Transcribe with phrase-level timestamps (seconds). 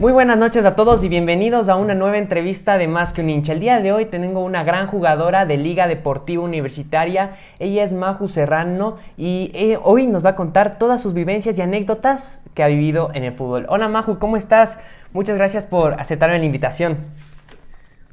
[0.00, 3.30] Muy buenas noches a todos y bienvenidos a una nueva entrevista de Más que un
[3.30, 3.52] hincha.
[3.52, 7.32] El día de hoy tengo una gran jugadora de Liga Deportiva Universitaria.
[7.58, 11.62] Ella es Maju Serrano y eh, hoy nos va a contar todas sus vivencias y
[11.62, 13.66] anécdotas que ha vivido en el fútbol.
[13.68, 14.78] Hola Maju, ¿cómo estás?
[15.12, 16.98] Muchas gracias por aceptarme la invitación.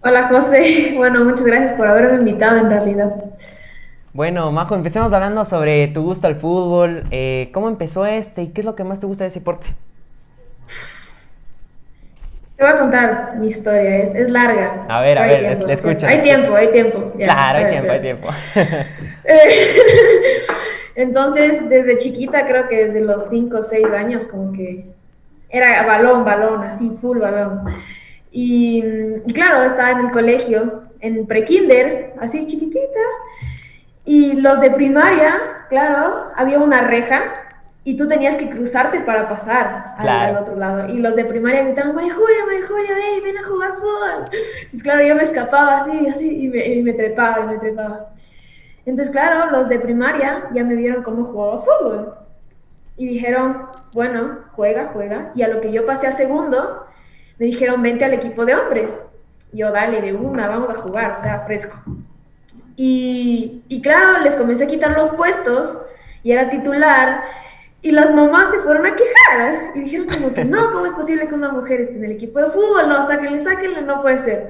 [0.02, 3.14] Hola José, bueno, muchas gracias por haberme invitado en realidad.
[4.12, 8.62] Bueno, Majo, empecemos hablando sobre tu gusto al fútbol, eh, cómo empezó este y qué
[8.62, 9.68] es lo que más te gusta de ese deporte.
[12.56, 14.86] Te voy a contar mi historia, es, es larga.
[14.88, 16.08] A ver, a ver, le, escucho.
[16.08, 17.12] Hay tiempo, hay tiempo.
[17.18, 18.30] claro, hay tiempo, hay tiempo.
[20.96, 24.86] Entonces, desde chiquita, creo que desde los 5 o 6 años, como que
[25.50, 27.62] era balón, balón, así, full balón.
[28.32, 28.82] Y,
[29.26, 33.00] y claro, estaba en el colegio, en prekinder, así chiquitita.
[34.06, 37.45] Y los de primaria, claro, había una reja
[37.88, 40.90] y tú tenías que cruzarte para pasar al, otro lado.
[40.90, 44.30] Y los de primaria gritaban, María Julia, María Julia, ven, ven a jugar fútbol.
[44.32, 48.10] Entonces, claro, yo me escapaba así, así, y me, y me trepaba, y me trepaba.
[48.88, 52.16] Entonces, claro, los de primaria ya me vieron cómo jugaba fútbol.
[52.98, 55.32] Y dijeron, bueno, juega, juega.
[55.36, 56.88] Y a lo que yo pasé a segundo,
[57.38, 59.00] me dijeron, vente al equipo de hombres.
[59.54, 61.78] Yo, dale, de una, vamos a jugar, o sea, fresco.
[62.76, 65.78] Y, y claro, les comencé a quitar los puestos
[66.24, 67.45] y era titular
[67.86, 71.28] y las mamás se fueron a quejar y dijeron como que no, ¿cómo es posible
[71.28, 72.90] que una mujer esté en el equipo de fútbol?
[72.90, 74.48] No, sáquenle, sáquenle, no puede ser.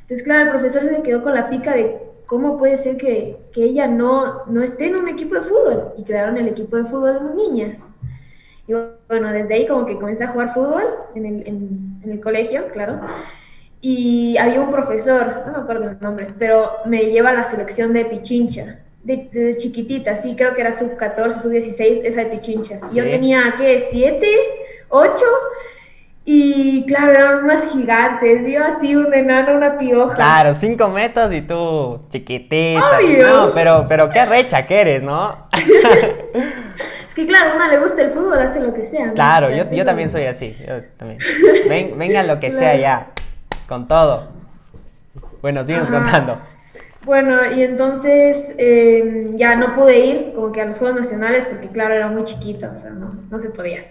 [0.00, 3.62] Entonces, claro, el profesor se quedó con la pica de cómo puede ser que, que
[3.62, 7.12] ella no, no esté en un equipo de fútbol y crearon el equipo de fútbol
[7.12, 7.86] de las niñas.
[8.66, 8.72] Y
[9.06, 12.68] bueno, desde ahí como que comencé a jugar fútbol en el, en, en el colegio,
[12.72, 13.00] claro.
[13.82, 17.92] Y había un profesor, no me acuerdo el nombre, pero me lleva a la selección
[17.92, 22.80] de Pichincha desde chiquitita, sí, creo que era sub 14, sub 16, esa de Pichincha.
[22.92, 23.88] Yo tenía, ¿qué?
[23.90, 24.22] ¿7?
[24.90, 25.12] ¿8?
[26.30, 30.14] Y claro, eran unas gigantes, yo así, un enano, una pioja.
[30.14, 33.00] Claro, 5 metros y tú chiquitita.
[33.00, 35.46] No, pero, pero qué recha que eres, ¿no?
[35.54, 39.12] es que claro, a una le gusta el fútbol, hace lo que sea.
[39.14, 41.18] Claro, yo, yo, también soy así, yo también.
[41.96, 43.06] venga lo que sea ya,
[43.66, 44.28] con todo.
[45.40, 46.38] Bueno, sigues contando.
[47.04, 51.68] Bueno, y entonces eh, ya no pude ir como que a los Juegos Nacionales porque
[51.68, 53.84] claro, era muy chiquita, o sea, no, no se podía.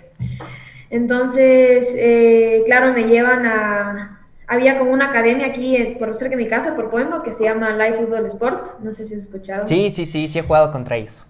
[0.89, 4.13] Entonces, eh, claro, me llevan a...
[4.49, 7.71] Había como una academia aquí por cerca de mi casa, por Pueblo, que se llama
[7.71, 8.79] Live Football Sport.
[8.79, 9.67] No sé si has escuchado.
[9.67, 11.25] Sí, sí, sí, sí he jugado contra ellos.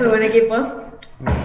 [0.00, 0.56] Muy buen equipo.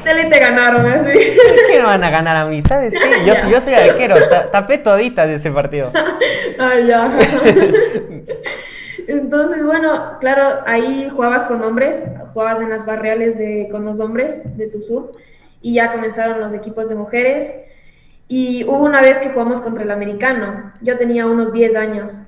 [0.03, 1.11] Tele te ganaron así.
[1.71, 2.61] ¿Qué me van a ganar a mí?
[2.61, 3.25] ¿Sabes qué?
[3.25, 4.15] Yo, yo soy arquero,
[4.51, 5.91] tapé toditas de ese partido.
[6.59, 7.11] Ay, ya.
[9.31, 12.03] Entonces, bueno, claro, ahí jugabas con hombres,
[12.33, 15.15] jugabas en las barriales de, con los hombres de tu sub
[15.61, 17.53] y ya comenzaron los equipos de mujeres.
[18.27, 22.19] Y hubo una vez que jugamos contra el americano, yo tenía unos 10 años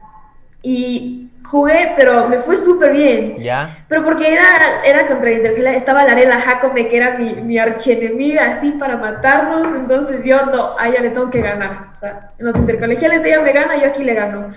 [0.61, 3.39] y jugué, pero me fue súper bien.
[3.39, 3.83] ¿Ya?
[3.87, 8.51] Pero porque era, era contra Interfila, estaba la Arela Jacome, que era mi, mi archienemiga,
[8.51, 11.87] así para matarnos, entonces yo no, a ella le tengo que ganar.
[11.95, 14.53] O sea, en los intercolegiales ella me gana, yo aquí le gano.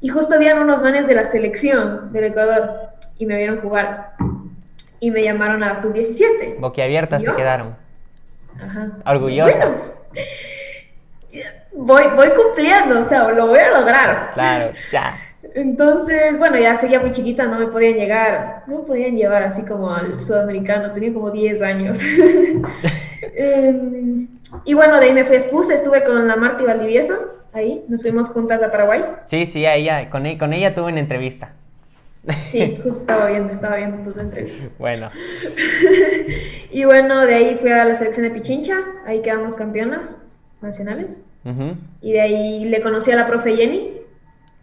[0.00, 4.12] Y justo habían unos manes de la selección del Ecuador y me vieron jugar.
[5.00, 6.58] Y me llamaron a la sub-17.
[6.58, 7.76] Boquiabiertas se quedaron.
[8.60, 8.90] Ajá.
[9.06, 9.72] Orgullosa.
[11.72, 14.30] voy, voy cumpliendo, o sea, lo voy a lograr.
[14.34, 15.18] Claro, ya.
[15.54, 19.62] Entonces, bueno, ya seguía muy chiquita, no me podían llegar, no me podían llevar así
[19.62, 21.98] como al sudamericano, tenía como 10 años.
[23.20, 24.28] Em,
[24.64, 27.14] y bueno, de ahí me fui a Espus, estuve con la Marta Valdivieso,
[27.58, 29.04] ahí, nos fuimos juntas a Paraguay.
[29.26, 31.52] Sí, sí, a ella, con, ella, con ella tuve una entrevista.
[32.48, 34.76] Sí, justo estaba viendo, estaba viendo tus entrevistas.
[34.78, 35.08] Bueno.
[36.70, 38.76] y bueno, de ahí fui a la selección de Pichincha,
[39.06, 40.18] ahí quedamos campeonas
[40.60, 41.18] nacionales.
[42.02, 43.92] Y de ahí le conocí a la profe Jenny.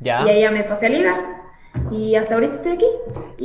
[0.01, 0.21] Ya.
[0.31, 1.15] Y ya me pasé a liga.
[1.89, 2.85] Y hasta ahorita estoy aquí.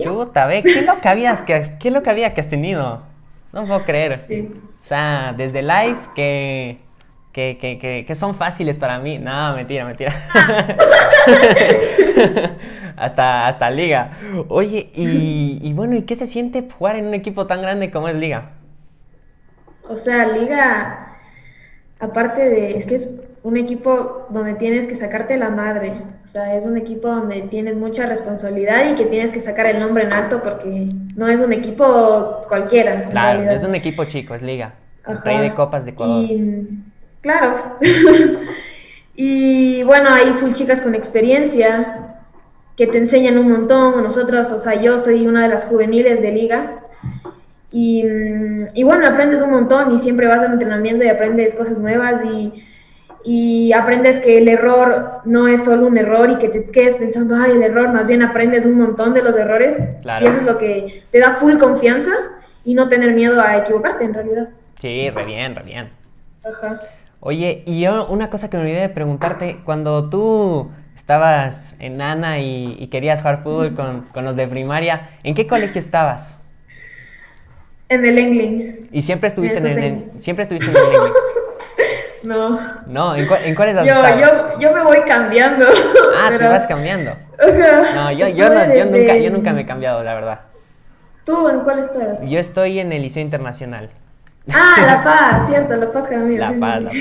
[0.02, 3.02] Chuta, ve, ¿qué es lo que habías, qué, es lo que había que has tenido?
[3.52, 4.24] No puedo creer.
[4.28, 4.52] Sí.
[4.82, 6.80] O sea, desde live que
[7.32, 9.18] que, que, que, son fáciles para mí.
[9.18, 10.12] No, mentira, mentira.
[12.96, 14.12] hasta, hasta Liga.
[14.48, 18.08] Oye, y, y, bueno, ¿y qué se siente jugar en un equipo tan grande como
[18.08, 18.50] es Liga?
[19.88, 21.16] O sea, Liga,
[22.00, 25.94] aparte de, es que es un equipo donde tienes que sacarte la madre.
[26.24, 29.80] O sea, es un equipo donde tienes mucha responsabilidad y que tienes que sacar el
[29.80, 33.04] nombre en alto porque no es un equipo cualquiera.
[33.04, 34.74] Claro, es un equipo chico, es Liga.
[35.06, 36.22] El rey de copas de Ecuador.
[36.22, 36.84] Y
[37.20, 37.78] Claro.
[39.16, 42.18] y bueno, hay full chicas con experiencia
[42.76, 44.02] que te enseñan un montón.
[44.02, 46.80] Nosotros, o sea, yo soy una de las juveniles de liga.
[47.72, 48.04] Y,
[48.74, 52.22] y bueno, aprendes un montón y siempre vas al entrenamiento y aprendes cosas nuevas.
[52.24, 52.64] Y,
[53.22, 57.36] y aprendes que el error no es solo un error y que te quedes pensando,
[57.36, 60.58] ay, el error, más bien aprendes un montón de los errores y eso es lo
[60.58, 62.12] que te da full confianza
[62.64, 64.48] y no tener miedo a equivocarte en realidad.
[64.78, 65.90] Sí, re bien, re bien.
[66.44, 66.80] Ajá.
[67.20, 72.40] Oye, y yo una cosa que me olvidé de preguntarte, cuando tú estabas en Nana
[72.40, 76.42] y, querías jugar fútbol con, con, los de primaria, ¿en qué colegio estabas?
[77.90, 78.88] En el Engling.
[78.90, 81.12] ¿Y siempre estuviste en, el, siempre estuviste en el Engling?
[82.22, 82.60] No.
[82.86, 85.66] No, ¿en, ¿en cuáles has yo, yo, yo me voy cambiando.
[86.22, 87.12] Ah, te vas cambiando.
[87.94, 90.40] No, yo, yo, no, yo, nunca, yo nunca me he cambiado, la verdad.
[91.24, 92.28] ¿Tú en cuál estás?
[92.28, 93.88] Yo estoy en el Liceo Internacional.
[94.54, 96.40] Ah, La Paz, cierto, La Paz Jaramillo.
[96.40, 96.98] La Paz, La Paz.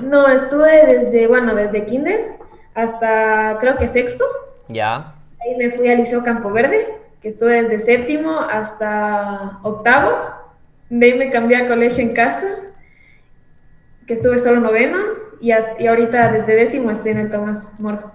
[0.00, 2.38] no, estuve desde, bueno, desde kinder
[2.74, 4.24] hasta creo que sexto.
[4.68, 5.14] Ya.
[5.40, 6.86] Ahí me fui al Liceo Campo Verde,
[7.20, 10.16] que estuve desde séptimo hasta octavo.
[10.90, 12.46] De ahí me cambié a colegio en casa,
[14.06, 14.98] que estuve solo noveno.
[15.40, 18.12] Y, y ahorita desde décimo estoy en el Tomás Moro.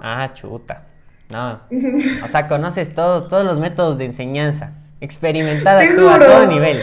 [0.00, 0.82] Ah, chuta.
[1.30, 1.58] No.
[2.24, 4.72] O sea, conoces todo, todos los métodos de enseñanza.
[5.04, 6.80] Experimentada tú a todo nivel.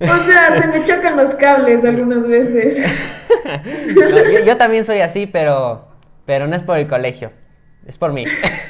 [0.00, 2.80] O sea, se me chocan los cables algunas veces.
[4.46, 5.88] yo, también soy así, pero,
[6.26, 7.32] pero no es por el colegio,
[7.86, 8.24] es por mí.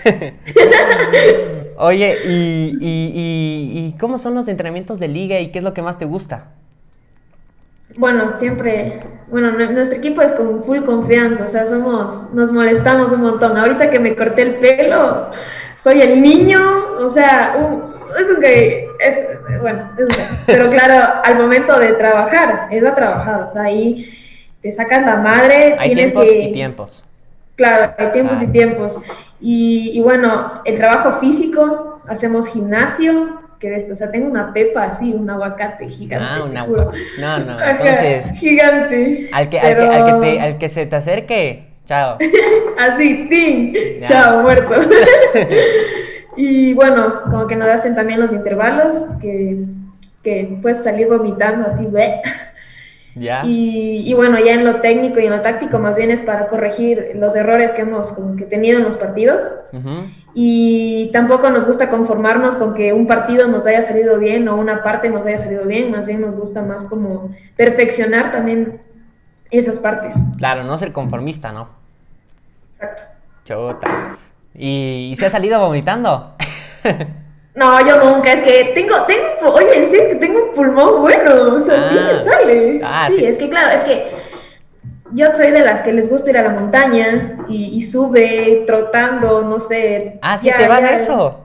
[1.77, 5.99] Oye, ¿y, y, cómo son los entrenamientos de liga y qué es lo que más
[5.99, 6.49] te gusta?
[7.97, 13.21] Bueno, siempre, bueno, nuestro equipo es con full confianza, o sea, somos, nos molestamos un
[13.21, 13.59] montón.
[13.59, 15.31] Ahorita que me corté el pelo,
[15.77, 16.61] soy el niño,
[16.99, 19.29] o sea, un, es un gay, es,
[19.61, 24.07] bueno, es un Pero claro, al momento de trabajar, es a trabajar, o sea, ahí
[24.63, 25.77] te sacas la madre.
[25.79, 27.05] Hay tiempos y tiempos.
[27.57, 28.97] Claro, hay tiempos y tiempos.
[29.41, 34.85] Y, y, bueno, el trabajo físico, hacemos gimnasio, que esto, o sea, tengo una pepa
[34.85, 36.27] así, un aguacate gigante.
[36.27, 38.39] Ah, una No, no, entonces.
[38.39, 39.29] gigante.
[39.33, 42.17] Al que, al, que, al, que te, al que se te acerque, chao.
[42.79, 44.03] así, ¡ting!
[44.05, 44.75] Chao, muerto.
[46.41, 49.63] Y bueno, como que nos hacen también los intervalos, que,
[50.23, 52.23] que puedes salir vomitando así, ve.
[53.15, 53.45] Ya.
[53.45, 56.47] Y, y, bueno, ya en lo técnico y en lo táctico más bien es para
[56.47, 59.43] corregir los errores que hemos como que tenido en los partidos.
[60.33, 64.85] Y tampoco nos gusta conformarnos con que un partido nos haya salido bien o una
[64.85, 68.81] parte nos haya salido bien, más bien nos gusta más como perfeccionar también
[69.51, 70.15] esas partes.
[70.39, 71.69] Claro, no ser conformista, ¿no?
[72.77, 73.03] Exacto.
[73.45, 74.17] Chota.
[74.55, 76.35] ¿Y, se ha salido vomitando?
[77.53, 81.61] No, yo nunca, es que tengo, tengo, oye, en serio, tengo un pulmón bueno, o
[81.61, 82.25] sea, sí me ah.
[82.25, 82.81] sale.
[82.83, 84.11] Ah, sí, es que claro, es que
[85.13, 89.61] yo soy de las que les gusta ir a la montaña y, sube trotando, no
[89.61, 90.21] sé.
[90.23, 91.41] Ah, sí, te vas a eso.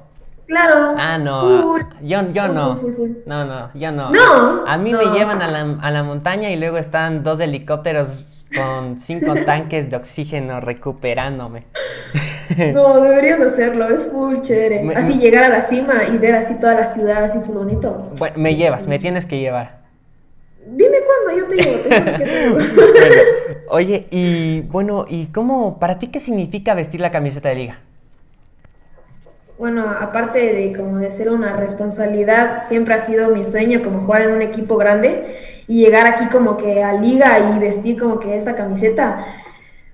[0.48, 0.94] Claro.
[0.98, 1.80] Ah, no.
[2.02, 2.80] yo, yo no.
[3.26, 4.12] No, no, yo no.
[4.12, 4.68] No.
[4.68, 9.00] A mí me llevan a la, a la montaña y luego están dos helicópteros con
[9.00, 11.64] cinco tanques de oxígeno recuperándome.
[12.74, 14.96] No, deberías hacerlo, es full chévere.
[14.96, 18.12] así llegar a la cima y ver así toda la ciudad, así full bonito.
[18.18, 19.84] Bueno, me llevas, me tienes que llevar.
[20.66, 22.58] Dime cuándo, yo te llevo,
[23.70, 27.80] Oye, y bueno, ¿y cómo, para ti qué significa vestir la camiseta de liga?
[29.58, 34.24] Bueno, aparte de como de ser una responsabilidad, siempre ha sido mi sueño como jugar
[34.24, 35.38] en un equipo grande
[35.68, 39.26] y llegar aquí como que a liga y vestir como que esa camiseta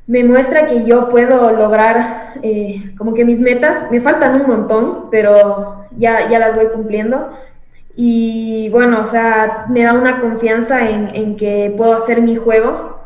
[0.07, 5.09] me muestra que yo puedo lograr eh, como que mis metas, me faltan un montón,
[5.11, 7.31] pero ya, ya las voy cumpliendo.
[7.95, 12.99] Y bueno, o sea, me da una confianza en, en que puedo hacer mi juego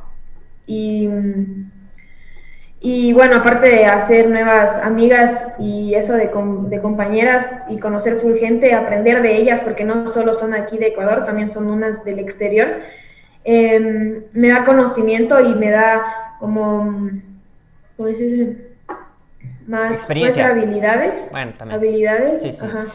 [0.68, 1.10] y
[2.88, 6.30] y bueno, aparte de hacer nuevas amigas y eso de,
[6.70, 10.90] de, compañeras y conocer full gente, aprender de ellas, porque no solo son aquí de
[10.90, 12.68] Ecuador, también son unas del exterior,
[13.44, 17.10] em, me da conocimiento y me da como,
[17.98, 18.58] ¿cómo dices?
[19.68, 21.27] Más pues, habilidades.
[21.32, 21.80] Bueno, también.
[21.80, 22.62] Habilidades.
[22.62, 22.86] Ajá.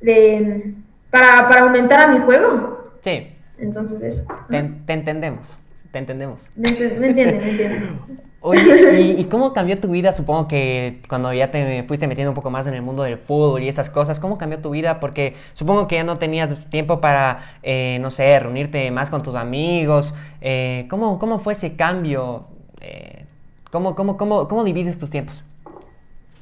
[0.00, 0.74] De,
[1.10, 2.90] para, para aumentar a mi juego.
[3.02, 3.32] Sí.
[3.58, 4.26] Entonces eso.
[4.50, 5.58] Te, te entendemos.
[5.92, 6.48] Te entendemos.
[6.56, 8.00] Me, me entienden, me entienden.
[8.40, 10.12] Oye, ¿y, cómo cambió tu vida?
[10.12, 13.62] Supongo que cuando ya te fuiste metiendo un poco más en el mundo del fútbol
[13.62, 15.00] y esas cosas, ¿cómo cambió tu vida?
[15.00, 19.34] Porque supongo que ya no tenías tiempo para, eh, no sé, reunirte más con tus
[19.34, 20.14] amigos.
[20.40, 22.46] Eh, ¿cómo, ¿cómo, fue ese cambio?
[22.80, 23.24] Eh,
[23.70, 25.42] ¿cómo, cómo, cómo, cómo divides tus tiempos?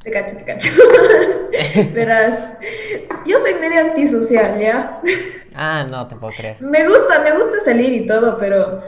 [0.02, 0.70] Te cacho, te cacho.
[1.94, 2.38] Verás,
[3.24, 5.00] yo soy medio antisocial, ¿ya?
[5.54, 6.60] Ah, no te puedo creer.
[6.60, 8.82] Me gusta, me gusta salir y todo, pero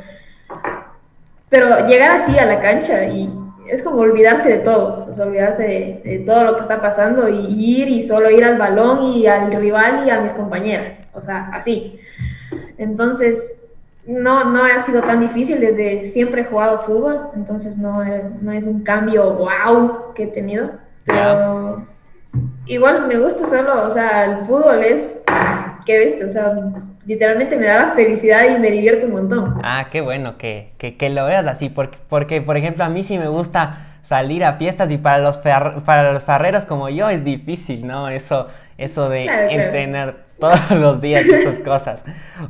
[1.48, 3.30] pero llegar así a la cancha y
[3.68, 8.02] es como olvidarse de todo, olvidarse de, todo lo que está pasando y ir y
[8.02, 11.98] solo ir al balón y al rival y a mis compañeras, o sea, así.
[12.78, 13.56] Entonces,
[14.06, 18.04] no, no ha sido tan difícil, desde siempre he jugado fútbol, entonces no,
[18.40, 20.70] no es un cambio wow que he tenido,
[21.04, 21.84] pero
[22.66, 25.20] igual me gusta solo, o sea, el fútbol es,
[25.84, 26.54] qué viste, o sea,
[27.06, 29.60] literalmente me da la felicidad y me divierte un montón.
[29.62, 33.18] Ah, qué bueno que, que, lo veas así, porque, porque, por ejemplo, a mí sí
[33.18, 37.86] me gusta salir a fiestas y para los, para los farreros como yo es difícil,
[37.86, 38.08] ¿no?
[38.08, 42.04] Eso, eso de entrenar todos los días esas cosas.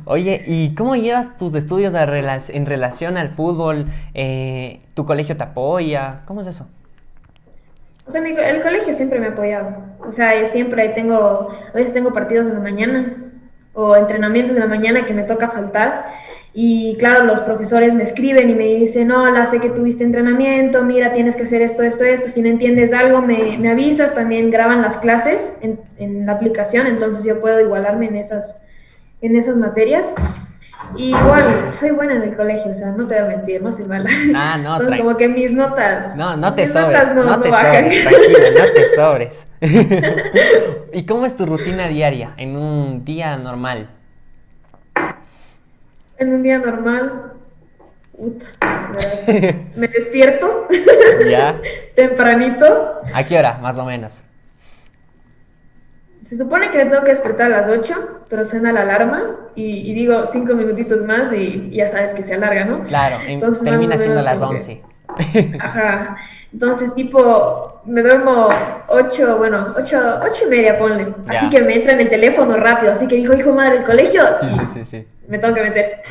[0.05, 3.85] Oye, ¿y cómo llevas tus estudios en relación al fútbol?
[4.13, 6.21] Eh, ¿Tu colegio te apoya?
[6.25, 6.67] ¿Cómo es eso?
[8.07, 9.75] O sea, el colegio siempre me ha apoyado.
[9.99, 13.26] O sea, siempre tengo, a veces tengo partidos en la mañana
[13.77, 16.07] o entrenamientos en la mañana que me toca faltar.
[16.51, 21.13] Y claro, los profesores me escriben y me dicen, hola, sé que tuviste entrenamiento, mira,
[21.13, 22.27] tienes que hacer esto, esto, esto.
[22.29, 24.15] Si no entiendes algo, me, me avisas.
[24.15, 28.59] También graban las clases en, en, la aplicación, entonces yo puedo igualarme en esas,
[29.21, 30.07] en esas materias.
[30.95, 33.71] Y igual, soy buena en el colegio, o sea, no te voy a mentir, no
[33.71, 34.09] soy mala.
[34.35, 36.15] Ah, no, Entonces, como que mis notas.
[36.15, 37.13] No, no te sobres.
[37.13, 38.11] No, no, te sobres, tranquila,
[38.57, 39.47] no te sobres.
[40.93, 43.89] ¿Y cómo es tu rutina diaria en un día normal?
[46.17, 47.33] En un día normal,
[49.75, 50.67] me despierto.
[51.29, 51.59] ¿Ya?
[51.95, 53.01] Tempranito.
[53.13, 54.23] ¿A qué hora, más o menos?
[56.29, 59.23] Se supone que me tengo que despertar a las 8, pero suena la alarma
[59.55, 62.83] y, digo 5 minutitos más y, ya sabes que se alarga, ¿no?
[62.83, 64.81] Claro, Entonces, termina siendo las 11.
[65.59, 66.17] ajá.
[66.51, 68.49] Entonces, tipo, me duermo
[68.87, 71.13] 8, bueno, 8, 8 y media, ponle.
[71.27, 72.91] Así que me entra en el teléfono rápido.
[72.91, 74.21] Así que dijo, hijo madre, el colegio.
[74.41, 75.07] Sí, sí, sí, sí.
[75.27, 76.01] Me tengo que meter.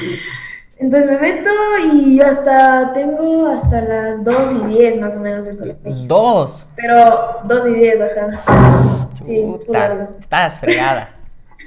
[0.78, 1.50] Entonces me meto
[1.94, 5.80] y hasta tengo hasta las 2 y 10 más o menos del colegio.
[6.06, 6.68] ¿Dos?
[6.76, 9.05] Pero 2 y 10, ajá.
[9.25, 9.44] Sí,
[10.20, 11.11] Estás fregada.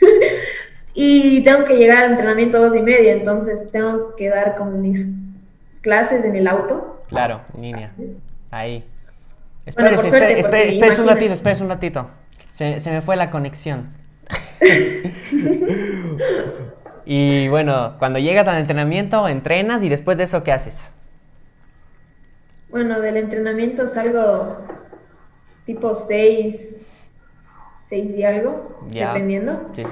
[0.94, 5.06] y tengo que llegar al entrenamiento 2 y media, entonces tengo que dar como mis
[5.82, 7.03] clases en el auto.
[7.08, 7.91] Claro, niña.
[8.51, 8.84] Ahí.
[9.65, 12.10] Espérese, espérese, un ratito, espérese un ratito.
[12.51, 13.89] Se, se me fue la conexión.
[17.12, 20.94] Y bueno, cuando llegas al entrenamiento, entrenas y después de eso, ¿qué haces?
[22.70, 24.58] Bueno, del entrenamiento salgo
[25.65, 26.75] tipo 6,
[27.89, 29.69] 6 y algo, dependiendo.
[29.74, 29.91] Sí, sí.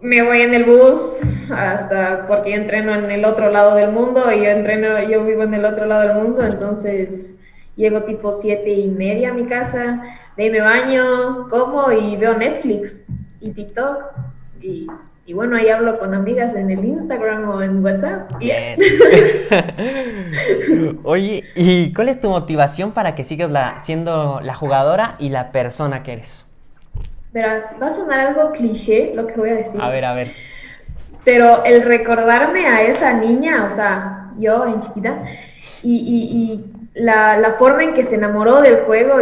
[0.00, 1.18] Me voy en el bus
[1.50, 5.44] hasta porque yo entreno en el otro lado del mundo y yo entreno, yo vivo
[5.44, 7.36] en el otro lado del mundo, entonces
[7.76, 10.02] llego tipo 7 y media a mi casa,
[10.36, 13.00] de ahí me baño, como y veo Netflix
[13.40, 14.12] y TikTok
[14.60, 14.86] y
[15.26, 18.30] y bueno, ahí hablo con amigas en el Instagram o en WhatsApp.
[21.02, 25.50] Oye, ¿y cuál es tu motivación para que sigas la, siendo la jugadora y la
[25.50, 26.44] persona que eres?
[27.34, 29.78] Verás, va a sonar algo cliché lo que voy a decir.
[29.80, 30.32] A ver, a ver.
[31.24, 35.18] Pero el recordarme a esa niña, o sea, yo en chiquita,
[35.82, 36.64] y,
[36.94, 39.20] la, la, forma en que se enamoró del juego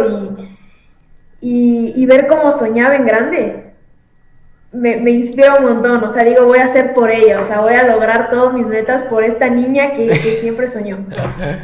[1.41, 3.63] y, y ver cómo soñaba en grande,
[4.73, 7.61] me, me, inspira un montón, o sea, digo, voy a hacer por ella, o sea,
[7.61, 10.97] voy a lograr todas mis metas por esta niña que, siempre soñó.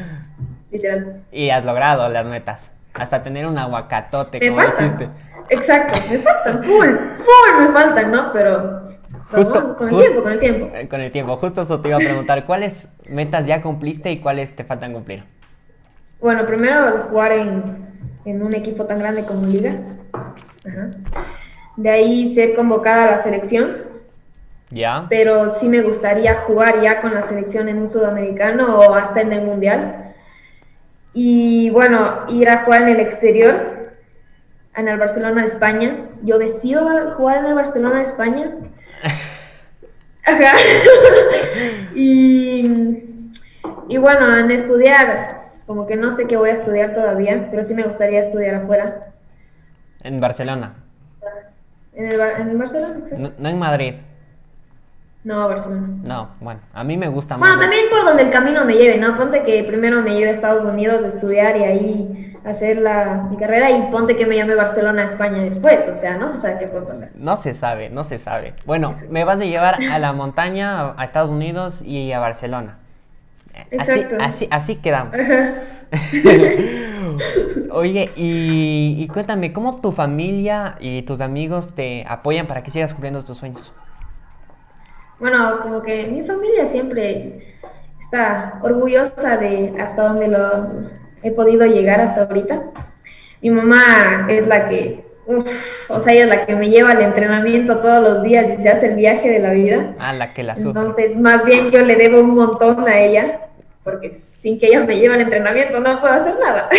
[0.72, 1.24] Literal.
[1.32, 5.10] Y has logrado las metas, hasta tener un aguacatote, como dijiste.
[5.50, 6.88] Exacto, me faltan, full,
[7.18, 8.32] full me faltan, ¿no?
[8.32, 8.89] Pero
[9.32, 10.75] Justo, con el tiempo, con el tiempo.
[10.75, 14.20] Eh, con el tiempo, justo eso te iba a preguntar, ¿cuáles metas ya cumpliste y
[14.20, 15.24] cuáles te faltan cumplir?
[16.20, 17.88] Bueno, primero jugar en,
[18.25, 19.75] en un equipo tan grande como Liga.
[20.68, 20.89] Ajá
[21.79, 23.77] de ahí ser convocada a la selección.
[24.70, 25.08] Ya.
[25.10, 29.32] Pero sí me gustaría jugar ya con la selección en un sudamericano o hasta en
[29.32, 30.08] el mundial.
[31.13, 33.91] Y bueno, ir a jugar en el exterior,
[34.75, 36.05] en el Barcelona de España.
[36.23, 38.51] Yo decido jugar en el Barcelona de España.
[40.25, 40.55] Ajá.
[41.95, 43.03] y,
[43.87, 47.73] y bueno, en estudiar, como que no sé qué voy a estudiar todavía, pero sí
[47.73, 49.13] me gustaría estudiar afuera.
[50.03, 50.75] En Barcelona.
[51.93, 52.99] En el, en Barcelona.
[53.37, 53.95] No, en Madrid.
[55.29, 55.88] No, Barcelona.
[56.01, 57.48] No, bueno, a mí me gusta más.
[57.48, 59.15] Bueno, también por donde el camino me lleve, ¿no?
[59.15, 63.38] Ponte que primero me lleve a Estados Unidos a estudiar y ahí hacer la, mi
[63.38, 66.57] carrera y ponte que me llame Barcelona a España después, o sea, no se sabe
[66.57, 67.09] qué puede pasar.
[67.13, 68.55] No se sabe, no se sabe.
[68.65, 72.79] Bueno, me vas a llevar a la montaña, a Estados Unidos y a Barcelona.
[73.69, 74.15] Exacto.
[74.19, 75.13] Así, así, así quedamos.
[77.71, 83.24] Oye, y, cuéntame, ¿cómo tu familia y tus amigos te apoyan para que sigas cumpliendo
[83.24, 83.71] tus sueños?
[85.19, 87.39] Bueno, como que mi familia siempre
[87.99, 90.89] está orgullosa de hasta donde lo
[91.21, 92.63] he podido llegar hasta ahorita.
[93.41, 95.03] Mi mamá es la que,
[95.89, 98.69] o sea, ella es la que me lleva al entrenamiento todos los días y se
[98.69, 99.93] hace el viaje de la vida.
[99.99, 100.69] Ah, la que la sufre.
[100.69, 103.41] Entonces, más bien yo le debo un montón a ella,
[103.83, 106.69] porque sin que ella me lleve al entrenamiento no puedo hacer nada.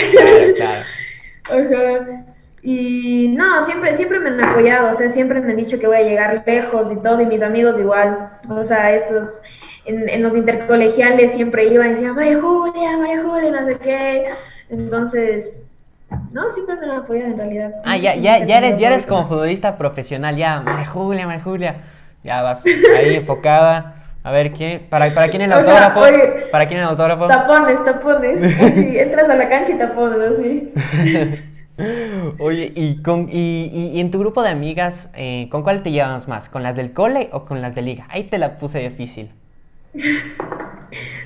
[0.56, 2.24] Claro, claro.
[2.62, 5.96] Y no, siempre, siempre me han apoyado, o sea, siempre me han dicho que voy
[5.96, 8.30] a llegar lejos y todo, y mis amigos igual.
[8.50, 9.40] O sea, estos,
[9.86, 14.30] en, en los intercolegiales siempre iban y decían, María Julia, María Julia, no sé qué.
[14.68, 15.62] Entonces,
[16.32, 17.74] no, siempre me han apoyado en realidad.
[17.84, 21.76] Ah, ya, ya, ya eres, ya eres como futbolista profesional, ya, María Julia, María Julia.
[22.22, 23.94] Ya vas ahí enfocada.
[24.22, 24.86] A ver, ¿quién?
[24.90, 26.02] ¿Para, para quién el autógrafo?
[26.52, 27.26] ¿Para quién el autógrafo?
[27.26, 28.42] Tapones, tapones.
[28.96, 30.72] Entras a la cancha y tapones, así.
[32.38, 36.28] Oye, y, con, y, y, en tu grupo de amigas, eh, ¿con cuál te llevamos
[36.28, 36.48] más?
[36.48, 38.06] ¿Con las del cole o con las de liga?
[38.10, 39.30] Ahí te la puse difícil.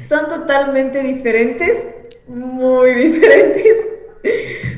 [0.08, 1.84] Son totalmente diferentes,
[2.28, 3.78] muy diferentes.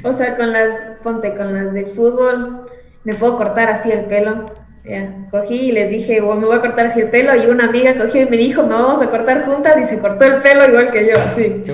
[0.03, 2.69] O sea, con las, ponte, con las de fútbol,
[3.05, 4.47] me puedo cortar así el pelo.
[4.85, 7.37] Ya, cogí y les dije, me voy a cortar así el pelo.
[7.37, 9.77] Y una amiga cogió y me dijo, me vamos a cortar juntas.
[9.83, 11.65] Y se cortó el pelo igual que yo, así.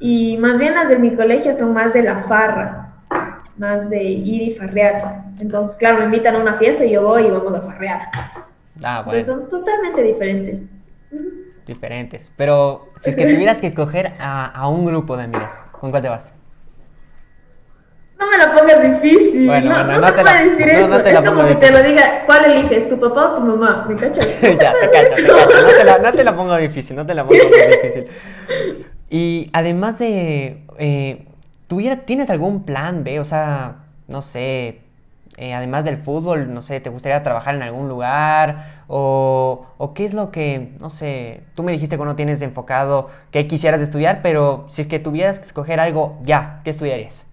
[0.00, 2.83] Y más bien las de mi colegio son más de la farra
[3.58, 5.24] más de ir y farrear.
[5.40, 8.08] Entonces, claro, me invitan a una fiesta y yo voy y vamos a farrear.
[8.82, 9.10] Ah, bueno.
[9.12, 10.62] Pero son totalmente diferentes.
[11.66, 12.30] Diferentes.
[12.36, 16.02] Pero si es que tuvieras que coger a, a, un grupo de amigas, ¿con cuál
[16.02, 16.34] te vas?
[18.18, 19.46] No me la pongas difícil.
[19.46, 20.98] Bueno, no, no, no, se puede decir eso.
[20.98, 22.88] es como que te lo diga, ¿cuál eliges?
[22.88, 23.86] ¿Tu papá o tu mamá?
[23.88, 24.40] ¿Me cachas?
[24.42, 25.62] ya, te cacho, te cacho.
[25.62, 27.40] No te, la, no te la pongo difícil, no te la pongo
[27.82, 28.06] difícil.
[29.10, 30.64] Y además de...
[30.78, 31.26] Eh,
[31.66, 33.20] ¿Tienes algún plan B?
[33.20, 33.76] O sea,
[34.08, 34.80] no sé,
[35.36, 38.84] eh, además del fútbol, no sé, ¿te gustaría trabajar en algún lugar?
[38.86, 43.08] O, o, qué es lo que, no sé, tú me dijiste que no tienes enfocado
[43.30, 47.26] qué quisieras estudiar, pero si es que tuvieras que escoger algo ya, ¿qué estudiarías?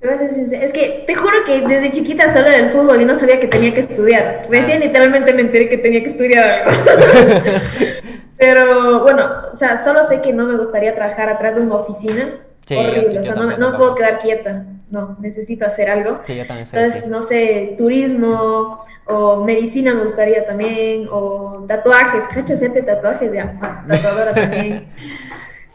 [0.00, 3.48] Es que te juro que desde chiquita solo era el fútbol y no sabía que
[3.48, 4.46] tenía que estudiar.
[4.48, 4.86] Recién ah.
[4.86, 6.70] literalmente me enteré que tenía que estudiar algo.
[8.40, 12.24] Pero bueno, o sea, solo sé que no me gustaría trabajar atrás de una oficina.
[12.70, 14.64] horrible, o sea, no, no puedo quedar quieta.
[14.90, 16.20] No, necesito hacer algo.
[16.24, 22.54] Sí, yo también Entonces, no sé, turismo o medicina me gustaría también, o tatuajes, cacha,
[22.54, 24.86] hacerte tatuajes, ya, tatuadora también.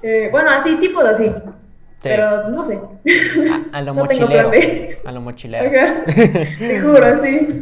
[0.02, 1.32] Eh, bueno, así, tipos así.
[2.02, 2.80] Pero no sé.
[3.72, 4.52] A, lo mochilero.
[5.06, 5.94] A lo mochilero.
[6.06, 7.62] Te juro, sí.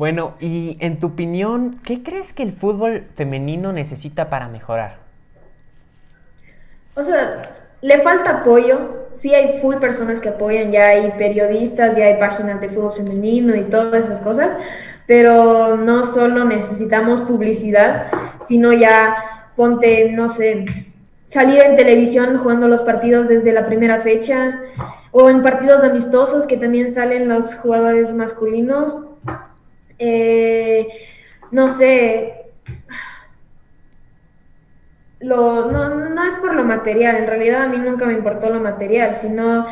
[0.00, 4.96] Bueno, y en tu opinión, ¿qué crees que el fútbol femenino necesita para mejorar?
[6.94, 7.42] O sea,
[7.82, 9.08] le falta apoyo.
[9.12, 13.54] Sí hay full personas que apoyan, ya hay periodistas, ya hay páginas de fútbol femenino
[13.54, 14.56] y todas esas cosas,
[15.06, 18.06] pero no solo necesitamos publicidad,
[18.40, 20.64] sino ya ponte, no sé,
[21.28, 24.60] salir en televisión jugando los partidos desde la primera fecha
[25.10, 29.09] o en partidos amistosos que también salen los jugadores masculinos
[30.00, 30.88] eh,
[31.50, 32.34] no sé,
[35.20, 38.60] lo, no, no, es por lo material, en realidad a mí nunca me importó lo
[38.60, 39.66] material, sino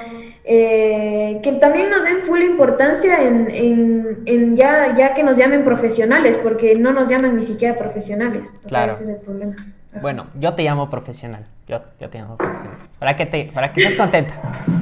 [0.44, 5.64] eh, que también nos den full importancia en, en, en, ya, ya que nos llamen
[5.64, 8.52] profesionales, porque no nos llaman ni siquiera profesionales.
[8.66, 8.92] claro.
[8.92, 9.56] ese es el problema.
[10.02, 11.46] Bueno, yo te llamo profesional.
[11.66, 12.76] Yo, yo te llamo profesional.
[12.98, 14.34] Para que, te, para que estés contenta.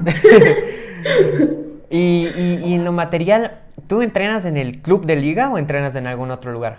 [1.90, 3.52] y, y, y en lo material,
[3.88, 6.78] ¿Tú entrenas en el club de liga o entrenas en algún otro lugar?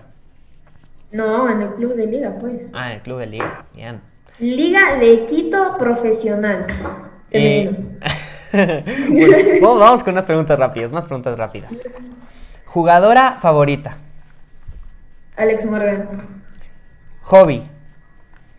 [1.11, 2.69] No, en el club de liga, pues.
[2.73, 4.01] Ah, en el club de liga, bien.
[4.39, 6.67] Liga de Quito profesional.
[7.31, 7.75] Eh,
[9.61, 11.71] bueno, vamos con unas preguntas rápidas, unas preguntas rápidas.
[12.65, 13.97] Jugadora favorita.
[15.37, 16.09] Alex Morgan.
[17.23, 17.63] Hobby.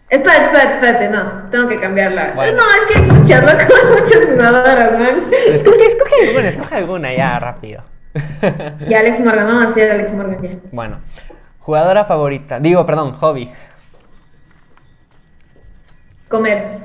[0.08, 2.34] Espérate, espérate, espérate, no, tengo que cambiarla.
[2.34, 5.24] No, es que hay muchas, loco, hay muchas jugadoras, man.
[5.48, 7.82] Escoge, escoge alguna, escoge alguna ya, rápido.
[8.88, 10.62] Y Alex Morgan, no, así es Alex Morgan.
[10.72, 10.98] Bueno,
[11.60, 13.50] jugadora favorita, digo, perdón, hobby.
[16.28, 16.78] Comer.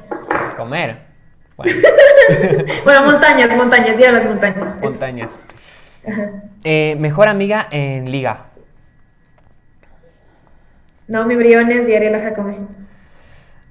[0.57, 1.13] Comer.
[2.83, 4.79] Bueno, montañas, montañas, ya las montañas.
[4.79, 5.43] Montañas.
[6.63, 8.45] Eh, mejor amiga en liga.
[11.07, 12.59] Naomi Briones y Ariela Jacome.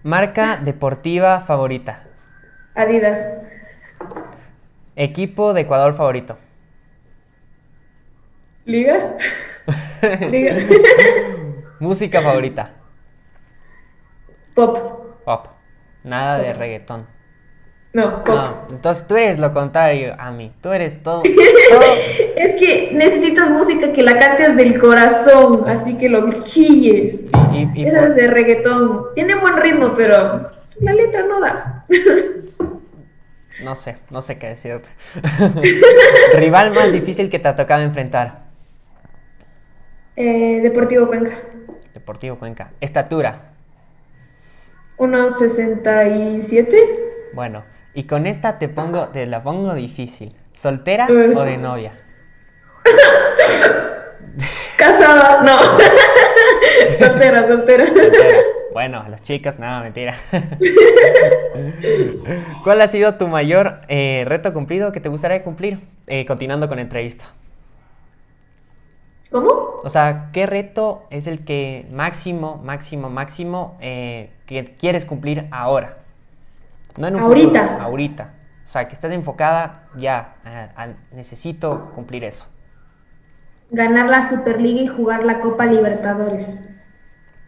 [0.03, 2.05] Marca deportiva favorita.
[2.75, 3.27] Adidas.
[4.97, 6.37] Equipo de Ecuador favorito.
[8.65, 9.17] ¿Liga?
[10.31, 10.57] ¿Liga?
[11.81, 12.71] Música favorita.
[14.55, 15.25] Pop.
[15.25, 15.47] Pop.
[16.05, 17.07] Nada de reggaetón.
[17.93, 18.35] No, pop.
[18.35, 20.53] No, entonces tú eres lo contrario a mí.
[20.63, 21.23] Tú eres todo.
[21.25, 27.25] es que necesitas música que la cantes del corazón, así que lo chilles.
[27.53, 29.07] Y, y, Esa es de reggaetón.
[29.15, 31.85] Tiene buen ritmo, pero la letra no da.
[33.63, 34.89] no sé, no sé qué decirte.
[36.35, 38.42] Rival más difícil que te ha tocado enfrentar.
[40.17, 41.39] Eh, Deportivo Cuenca.
[41.95, 42.73] Deportivo Cuenca.
[42.81, 43.53] Estatura.
[44.99, 46.77] Unos 67.
[47.33, 50.35] Bueno, y con esta te pongo, te la pongo difícil.
[50.53, 51.93] ¿Soltera o de novia?
[54.77, 55.57] Casada, no.
[56.99, 57.87] soltera, soltera.
[58.73, 60.15] Bueno, las chicas, nada, mentira.
[62.65, 65.81] ¿Cuál ha sido tu mayor eh, reto cumplido que te gustaría cumplir?
[66.07, 67.25] Eh, continuando con la entrevista.
[69.33, 69.49] ¿Cómo?
[69.83, 75.97] O sea, ¿qué reto es el que máximo, máximo, máximo eh, que quieres cumplir ahora?
[76.97, 77.63] No en un ahorita.
[77.63, 78.35] Futuro, ahorita.
[78.67, 80.37] O sea, que estás enfocada ya,
[81.13, 82.47] necesito cumplir eso.
[83.71, 86.63] Ganar la Superliga y jugar la Copa Libertadores.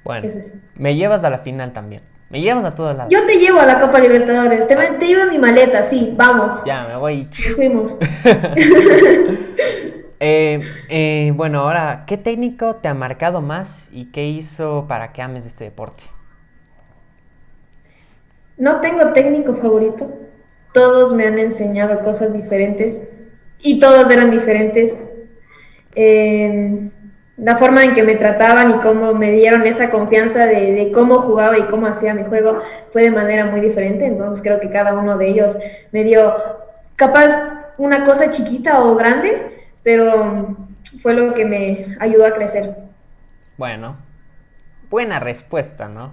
[0.05, 0.29] Bueno,
[0.75, 2.03] me llevas a la final también.
[2.31, 3.13] Me llevas a todos lados.
[3.13, 4.67] Yo te llevo a la Copa Libertadores.
[4.67, 6.65] Te, te llevo mi maleta, sí, vamos.
[6.65, 7.29] Ya, me voy.
[7.55, 7.97] fuimos.
[10.21, 15.23] Eh, eh, bueno, ahora, ¿qué técnico te ha marcado más y qué hizo para que
[15.23, 16.05] ames este deporte?
[18.57, 20.11] No tengo técnico favorito.
[20.73, 23.01] Todos me han enseñado cosas diferentes
[23.61, 25.03] y todos eran diferentes.
[25.95, 26.91] Eh,
[27.37, 31.59] la forma en que me trataban y cómo me dieron esa confianza de, cómo jugaba
[31.59, 32.61] y cómo hacía mi juego
[32.93, 34.07] fue de manera muy diferente.
[34.07, 35.59] Entonces creo que cada uno de ellos
[35.91, 36.33] me dio
[36.97, 40.57] capaz una cosa chiquita o grande, pero
[41.03, 42.75] fue lo que me ayudó a crecer.
[43.57, 43.97] Bueno,
[44.91, 46.13] buena respuesta, ¿no?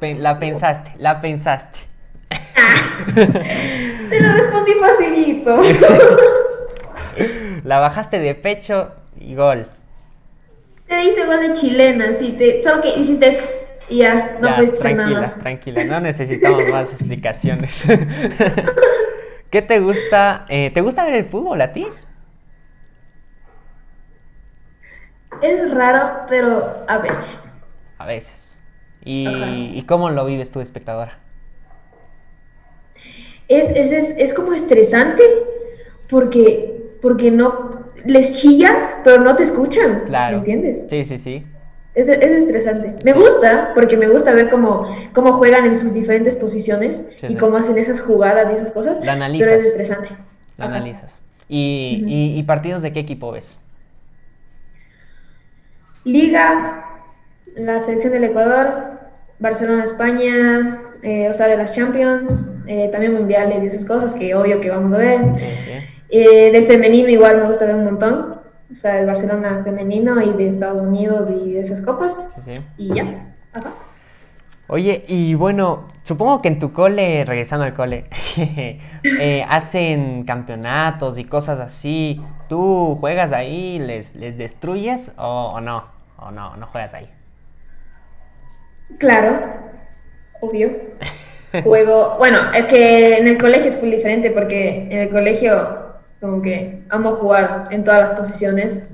[0.00, 1.78] La pensaste, la pensaste.
[2.56, 5.60] Ah, te lo respondí facilito.
[7.64, 9.68] la bajaste de pecho y gol.
[10.88, 13.44] Te hice gol de chilena, sí, te, solo que hiciste eso
[13.88, 15.38] y ya, no puedes decir nada más.
[15.38, 17.84] Tranquila, no necesitamos más explicaciones.
[19.50, 20.46] ¿Qué te gusta?
[20.48, 21.86] Eh, ¿Te gusta ver el fútbol a ti?
[25.40, 27.52] Es raro, pero a veces.
[27.98, 28.58] A veces.
[29.04, 31.18] ¿Y, cómo lo vives tú, espectadora?
[33.48, 35.22] Es, es, es, es como estresante
[36.08, 40.04] porque, porque no, les chillas, pero no te escuchan.
[40.06, 40.42] Claro.
[40.42, 40.84] ¿Me entiendes?
[40.88, 41.46] Sí, sí, sí.
[41.94, 42.94] Es, es, estresante.
[43.04, 47.58] Me gusta, porque me gusta ver cómo, cómo juegan en sus diferentes posiciones y cómo
[47.58, 49.04] hacen esas jugadas y esas cosas.
[49.04, 49.48] La analizas.
[49.48, 50.08] Pero es estresante.
[50.56, 51.18] La analizas.
[51.48, 53.58] ¿Y, y, partidos de qué equipo ves?
[56.04, 56.84] Liga,
[57.56, 59.00] la selección del Ecuador,
[59.38, 64.34] Barcelona, España, eh, o sea, de las Champions, eh, también mundiales y esas cosas que
[64.34, 65.20] obvio que vamos a ver.
[66.08, 70.32] Eh, del femenino igual me gusta ver un montón, o sea, el Barcelona femenino y
[70.32, 72.20] de Estados Unidos y de esas copas.
[72.76, 73.32] Y ya,
[74.68, 78.06] Oye, y bueno, supongo que en tu cole, regresando al cole,
[78.38, 82.22] eh, hacen campeonatos y cosas así.
[82.48, 85.91] ¿Tú juegas ahí, les, les destruyes o, no?
[86.26, 87.08] ¿O no, no juegas ahí?
[88.98, 89.40] Claro,
[90.40, 90.70] obvio.
[91.64, 96.40] Juego, bueno, es que en el colegio es muy diferente porque en el colegio como
[96.40, 98.86] que amo jugar en todas las posiciones.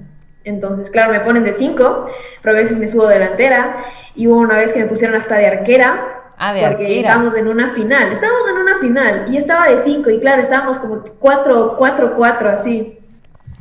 [0.44, 2.10] Entonces, claro, me ponen de 5,
[2.42, 3.76] pero a veces me subo delantera.
[4.14, 6.32] Y hubo una vez que me pusieron hasta de arquera.
[6.38, 8.12] Ah, de porque estábamos en una final.
[8.12, 10.10] Estábamos en una final y estaba de 5.
[10.10, 12.97] Y claro, estábamos como 4, 4, 4, así.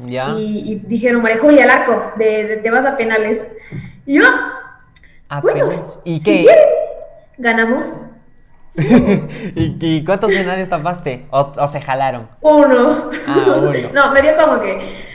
[0.05, 0.35] Ya.
[0.37, 3.47] Y, dijeron, María Julia Laco, de, te vas a penales.
[4.05, 4.23] Y yo,
[5.29, 5.71] a bueno,
[6.03, 6.45] ¿Y qué?
[7.37, 8.01] ganamos.
[9.55, 11.25] ¿Y, cuántos finales tapaste?
[11.31, 12.27] ¿O, se jalaron?
[12.41, 13.09] Uno.
[13.27, 13.71] Ah, uno.
[13.93, 15.07] no, me dio como que.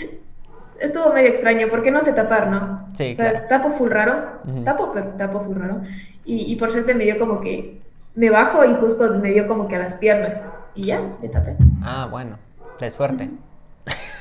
[0.80, 2.88] Estuvo medio extraño, porque no sé tapar, ¿no?
[2.96, 3.12] Sí.
[3.12, 4.40] O sea, tapo full raro.
[4.64, 5.82] Tapo, pero tapo full raro.
[6.24, 7.80] Y, y por suerte me dio como que.
[8.14, 10.42] Me bajo y justo me dio como que a las piernas.
[10.74, 11.56] Y ya, me tapé.
[11.82, 12.36] Ah, bueno.
[12.80, 13.30] De suerte.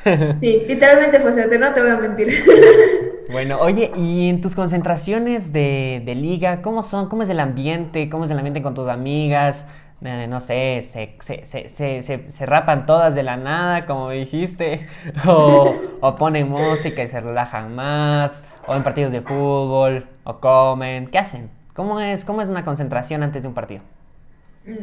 [0.40, 2.34] Sí, literalmente fue suerte, no te voy a mentir.
[3.32, 7.08] Bueno, oye, ¿y en tus concentraciones de, liga, cómo son?
[7.08, 8.10] ¿Cómo es el ambiente?
[8.10, 9.68] ¿Cómo es el ambiente con tus amigas?
[10.04, 14.86] Eh, no sé, se, se, se, se, rapan todas de la nada, como dijiste,
[15.26, 21.08] o, o, ponen música y se relajan más, o en partidos de fútbol, o comen,
[21.08, 21.50] ¿qué hacen?
[21.74, 23.82] ¿Cómo es, cómo es una concentración antes de un partido?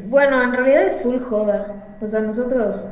[0.07, 2.88] Bueno, en realidad es full joda, o sea, nosotros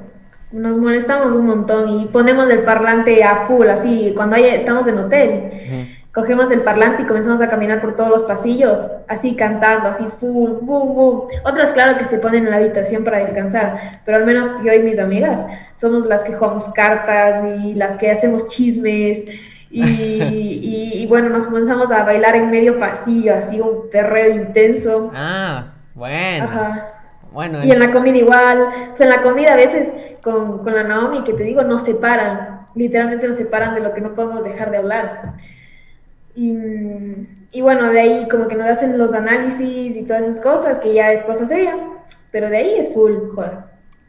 [0.52, 4.98] nos molestamos un montón y ponemos el parlante a full, así, cuando hay, estamos en
[4.98, 5.96] hotel.
[6.12, 10.52] Cogemos el parlante y comenzamos a caminar por todos los pasillos, así cantando, así full,
[10.62, 11.22] boom, boom.
[11.44, 14.82] Otras, claro, que se ponen en la habitación para descansar, pero al menos yo y
[14.82, 19.24] mis amigas somos las que jugamos cartas y las que hacemos chismes.
[19.70, 19.82] Y,
[21.02, 25.10] y, bueno, nos comenzamos a bailar en medio pasillo, así un perreo intenso.
[25.14, 26.44] Ah, bueno.
[26.44, 26.95] Ajá.
[27.32, 28.90] Bueno, y en la comida igual.
[28.92, 31.82] O sea, en la comida a veces con, con la Naomi, que te digo, nos
[31.82, 32.66] separan.
[32.74, 35.34] Literalmente nos separan de lo que no podemos dejar de hablar.
[36.34, 36.54] Y,
[37.50, 40.92] y, bueno, de ahí como que nos hacen los análisis y todas esas cosas, que
[40.92, 41.76] ya es cosa seria.
[42.30, 43.58] Pero de ahí es full, joder.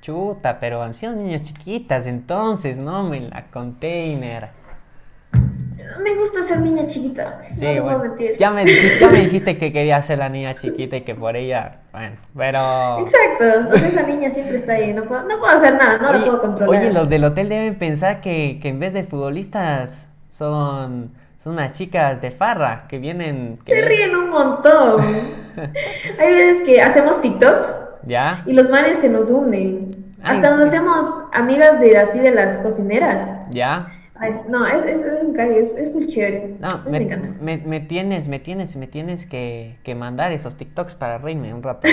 [0.02, 3.04] Chuta, pero han sido niñas chiquitas entonces, ¿no?
[3.04, 4.50] Me la container
[6.02, 7.42] me gusta ser niña chiquita.
[7.60, 8.38] no bueno, mentir.
[8.38, 11.36] Ya me, dijiste, ya me dijiste que quería ser la niña chiquita y que por
[11.36, 13.00] ella, bueno, pero...
[13.00, 16.42] Exacto, esa niña siempre está ahí, no puedo, no puedo hacer nada, no lo puedo
[16.42, 16.80] controlar.
[16.80, 21.12] Oye, los del hotel deben pensar que, que en vez de futbolistas son,
[21.44, 23.60] son unas chicas de farra que vienen...
[23.66, 25.02] Se ríen un montón.
[26.20, 28.44] Hay veces que hacemos TikToks ¿Ya?
[28.46, 29.96] y los manes se nos unen.
[30.24, 33.30] Hasta nos hacemos amigas de así de las cocineras.
[33.52, 33.88] ¿Ya?
[34.50, 36.56] No, es, es, un cague, es, es, muy chévere.
[36.60, 37.00] No, me,
[37.42, 41.64] me, me, tienes, me tienes, me tienes que, que mandar esos TikToks para reírme un
[41.64, 41.88] rato.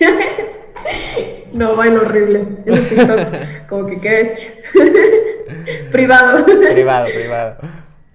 [1.52, 2.46] no, vaina horrible.
[2.66, 3.30] Esos TikToks,
[3.68, 4.34] como que qué
[5.92, 6.44] privado.
[6.44, 7.56] privado, privado.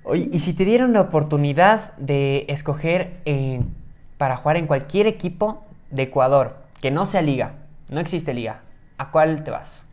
[0.04, 3.62] Oye, y si te dieron la oportunidad de escoger eh,
[4.18, 7.54] para jugar en cualquier equipo de Ecuador, que no sea liga,
[7.90, 8.62] no existe liga,
[8.98, 9.89] ¿a cuál te vas?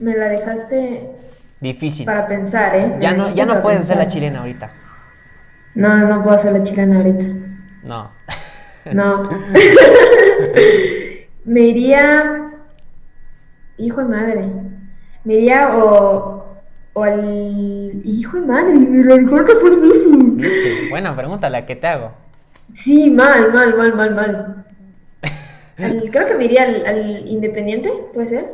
[0.00, 1.10] Me la dejaste
[1.60, 2.96] difícil para pensar, ¿eh?
[3.00, 4.70] Ya no, ya no puedes hacer la chilena ahorita.
[5.74, 7.24] No, no puedo hacer la chilena ahorita.
[7.84, 8.10] No.
[8.92, 9.22] No.
[11.44, 12.50] me iría.
[13.76, 14.48] Hijo de madre.
[15.24, 16.46] Me iría o.
[16.92, 18.00] O al.
[18.04, 20.88] Hijo de madre, me lo dijo por ¿Viste?
[20.90, 22.12] Buena pregunta la que te hago.
[22.74, 24.64] Sí, mal, mal, mal, mal, mal.
[26.10, 28.50] Creo que me iría al, al Independiente, ¿puede ser?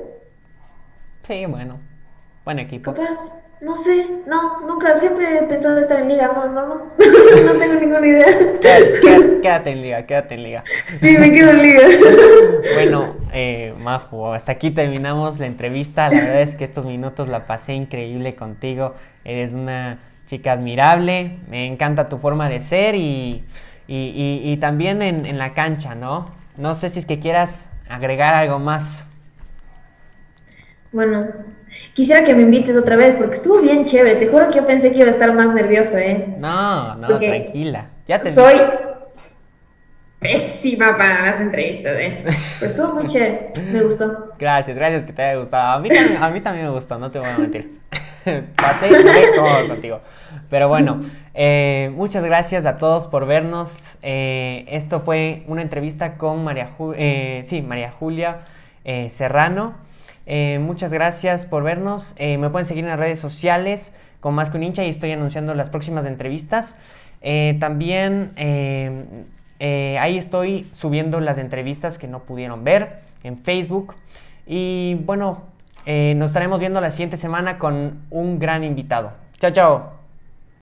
[1.26, 1.80] Sí, bueno.
[2.44, 2.92] Buen equipo.
[2.92, 3.44] Capaz.
[3.60, 7.80] No sé, no, nunca, siempre he pensado estar en liga, no, no, no, no tengo
[7.80, 8.26] ninguna idea.
[9.40, 10.64] Quédate, en liga, quédate en liga.
[10.98, 11.82] Sí, me quedo en liga.
[12.74, 16.10] Bueno, eh, Majo, hasta aquí terminamos la entrevista.
[16.10, 18.96] La verdad es que estos minutos la pasé increíble contigo.
[19.24, 23.44] Eres una chica admirable, me encanta tu forma de ser y,
[23.88, 26.32] y, y, también en, en la cancha, ¿no?
[26.56, 29.08] No sé si es que quieras agregar algo más.
[30.92, 31.26] Bueno,
[31.94, 34.16] quisiera que me invites otra vez porque estuvo bien chévere.
[34.16, 36.36] Te juro que yo pensé que iba a estar más nerviosa, ¿eh?
[36.38, 37.88] No, no, tranquila.
[38.06, 38.54] Ya te Soy
[40.20, 42.24] pésima para las entrevistas, ¿eh?
[42.60, 43.52] Pero estuvo muy chévere.
[43.72, 44.32] Me gustó.
[44.38, 45.72] Gracias, gracias que te haya gustado.
[45.72, 45.88] A mí,
[46.20, 47.80] a mí también me gustó, no te voy a mentir.
[48.56, 48.88] Pasé
[49.36, 50.00] cómodo contigo.
[50.50, 51.02] Pero bueno,
[51.34, 53.76] eh, muchas gracias a todos por vernos.
[54.02, 58.40] Eh, esto fue una entrevista con María, eh, sí, María Julia
[59.08, 59.74] Serrano.
[60.60, 62.14] Muchas gracias por vernos.
[62.18, 65.54] Me pueden seguir en las redes sociales con Más que un hincha y estoy anunciando
[65.54, 66.78] las próximas entrevistas.
[67.60, 73.94] También ahí estoy subiendo las entrevistas que no pudieron ver en Facebook.
[74.46, 75.42] Y bueno,
[75.86, 79.12] nos estaremos viendo la siguiente semana con un gran invitado.
[79.38, 80.03] Chao, chao.